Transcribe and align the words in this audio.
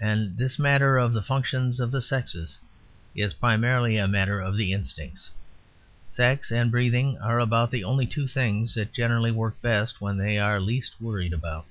And 0.00 0.36
this 0.36 0.58
matter 0.58 0.98
of 0.98 1.12
the 1.12 1.22
functions 1.22 1.78
of 1.78 1.92
the 1.92 2.02
sexes 2.02 2.58
is 3.14 3.32
primarily 3.34 3.96
a 3.96 4.08
matter 4.08 4.40
of 4.40 4.56
the 4.56 4.72
instincts; 4.72 5.30
sex 6.10 6.50
and 6.50 6.68
breathing 6.68 7.16
are 7.18 7.38
about 7.38 7.70
the 7.70 7.84
only 7.84 8.06
two 8.08 8.26
things 8.26 8.74
that 8.74 8.92
generally 8.92 9.30
work 9.30 9.62
best 9.62 10.00
when 10.00 10.18
they 10.18 10.36
are 10.36 10.58
least 10.58 11.00
worried 11.00 11.32
about. 11.32 11.64